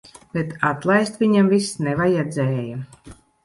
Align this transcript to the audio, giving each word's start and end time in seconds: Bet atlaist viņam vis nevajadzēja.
Bet 0.37 0.53
atlaist 0.69 1.21
viņam 1.25 1.53
vis 1.53 1.69
nevajadzēja. 1.89 2.83